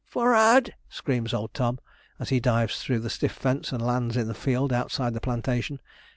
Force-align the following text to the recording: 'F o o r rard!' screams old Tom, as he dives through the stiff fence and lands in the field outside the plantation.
'F 0.07 0.17
o 0.17 0.21
o 0.21 0.23
r 0.23 0.29
rard!' 0.31 0.73
screams 0.89 1.31
old 1.31 1.53
Tom, 1.53 1.77
as 2.17 2.29
he 2.29 2.39
dives 2.39 2.81
through 2.81 2.97
the 2.97 3.07
stiff 3.11 3.33
fence 3.33 3.71
and 3.71 3.85
lands 3.85 4.17
in 4.17 4.25
the 4.27 4.33
field 4.33 4.73
outside 4.73 5.13
the 5.13 5.21
plantation. 5.21 5.79